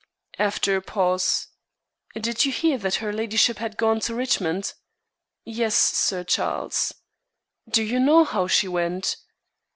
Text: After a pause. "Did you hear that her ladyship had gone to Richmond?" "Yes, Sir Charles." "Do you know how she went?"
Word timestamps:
After 0.39 0.75
a 0.75 0.81
pause. 0.81 1.49
"Did 2.19 2.43
you 2.43 2.51
hear 2.51 2.79
that 2.79 2.95
her 3.05 3.13
ladyship 3.13 3.59
had 3.59 3.77
gone 3.77 3.99
to 3.99 4.15
Richmond?" 4.15 4.73
"Yes, 5.45 5.75
Sir 5.75 6.23
Charles." 6.23 6.91
"Do 7.69 7.83
you 7.83 7.99
know 7.99 8.23
how 8.23 8.47
she 8.47 8.67
went?" 8.67 9.17